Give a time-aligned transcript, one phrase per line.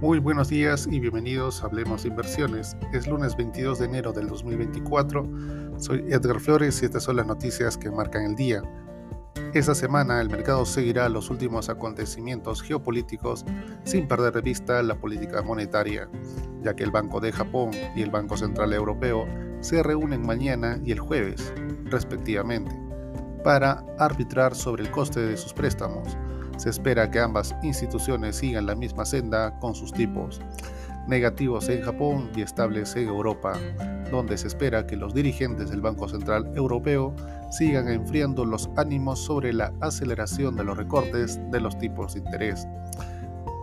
[0.00, 2.76] Muy buenos días y bienvenidos a Hablemos de Inversiones.
[2.92, 5.28] Es lunes 22 de enero del 2024.
[5.78, 8.62] Soy Edgar Flores y estas son las noticias que marcan el día.
[9.54, 13.44] Esta semana el mercado seguirá los últimos acontecimientos geopolíticos
[13.82, 16.08] sin perder de vista la política monetaria,
[16.62, 19.26] ya que el Banco de Japón y el Banco Central Europeo
[19.58, 21.52] se reúnen mañana y el jueves,
[21.86, 22.70] respectivamente,
[23.42, 26.16] para arbitrar sobre el coste de sus préstamos
[26.58, 30.40] se espera que ambas instituciones sigan la misma senda con sus tipos
[31.06, 33.54] negativos en Japón y estables en Europa,
[34.10, 37.14] donde se espera que los dirigentes del Banco Central Europeo
[37.50, 42.66] sigan enfriando los ánimos sobre la aceleración de los recortes de los tipos de interés.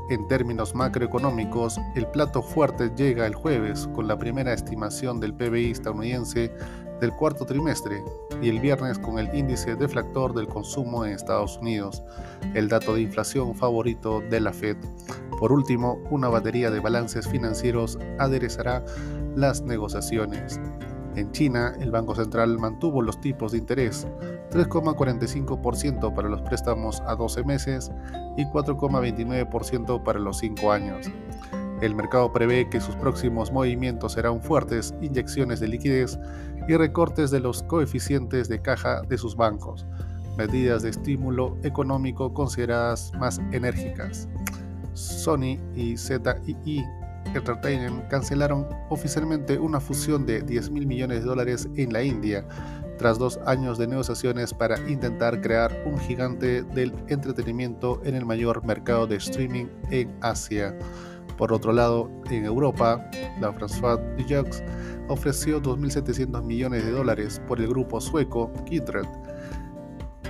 [0.08, 5.72] En términos macroeconómicos, el plato fuerte llega el jueves con la primera estimación del PBI
[5.72, 6.52] estadounidense
[7.02, 8.04] del cuarto trimestre
[8.40, 12.04] y el viernes con el índice deflactor del consumo en Estados Unidos,
[12.54, 14.77] el dato de inflación favorito de la Fed.
[15.40, 18.85] Por último, una batería de balances financieros aderezará
[19.35, 20.60] las negociaciones.
[21.16, 24.05] En China, el Banco Central mantuvo los tipos de interés
[24.55, 27.91] 3,45% para los préstamos a 12 meses
[28.37, 31.11] y 4,29% para los 5 años.
[31.81, 36.17] El mercado prevé que sus próximos movimientos serán fuertes inyecciones de liquidez
[36.70, 39.85] y recortes de los coeficientes de caja de sus bancos,
[40.37, 44.29] medidas de estímulo económico consideradas más enérgicas.
[44.93, 46.85] Sony y ZII
[47.36, 52.46] Entertainment cancelaron oficialmente una fusión de 10 mil millones de dólares en la India,
[52.98, 58.66] tras dos años de negociaciones para intentar crear un gigante del entretenimiento en el mayor
[58.66, 60.78] mercado de streaming en Asia.
[61.38, 63.06] Por otro lado, en Europa,
[63.41, 64.63] la François Jacques
[65.09, 69.06] ofreció 2.700 millones de dólares por el grupo sueco Kindred.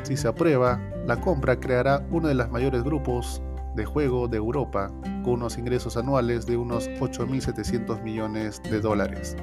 [0.02, 3.42] Si se aprueba, la compra creará uno de los mayores grupos
[3.76, 4.92] de juego de Europa,
[5.24, 9.36] con unos ingresos anuales de unos 8.700 millones de dólares.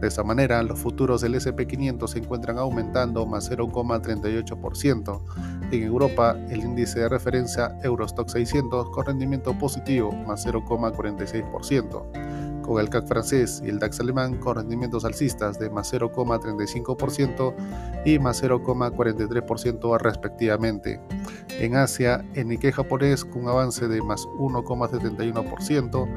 [0.00, 5.20] De esta manera, los futuros del SP500 se encuentran aumentando más 0,38%.
[5.70, 12.29] En Europa, el índice de referencia Eurostock 600 con rendimiento positivo más 0,46%,
[12.70, 17.52] con el CAC francés y el DAX alemán con rendimientos alcistas de más 0,35%
[18.04, 21.00] y más 0,43% respectivamente.
[21.58, 26.08] En Asia, el Nikkei japonés con un avance de más 1,71%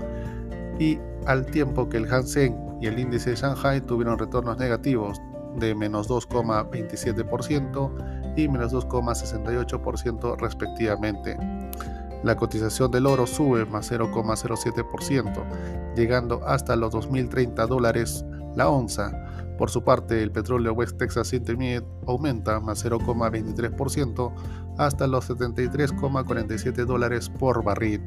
[0.78, 5.20] y al tiempo que el Hansen y el índice de Shanghai tuvieron retornos negativos
[5.56, 11.36] de menos 2,27% y menos 2,68% respectivamente.
[12.24, 15.44] La cotización del oro sube más 0,07%,
[15.96, 18.24] llegando hasta los 2.030 dólares
[18.56, 19.12] la onza.
[19.58, 24.34] Por su parte, el petróleo West Texas Intermediate aumenta más 0,23%
[24.78, 28.02] hasta los 73,47 dólares por barril.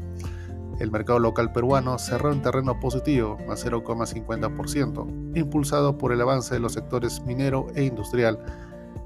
[0.78, 6.60] El mercado local peruano cerró en terreno positivo, más 0,50%, impulsado por el avance de
[6.60, 8.38] los sectores minero e industrial.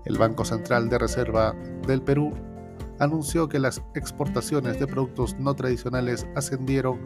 [0.04, 1.54] El Banco Central de Reserva
[1.86, 2.32] del Perú
[3.00, 7.00] anunció que las exportaciones de productos no tradicionales ascendieron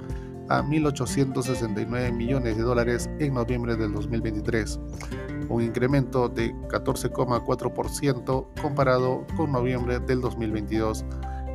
[0.51, 4.79] a 1.869 millones de dólares en noviembre del 2023,
[5.49, 11.05] un incremento de 14,4% comparado con noviembre del 2022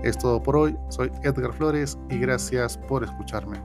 [0.03, 3.59] es todo por hoy, soy Edgar Flores y gracias por escucharme.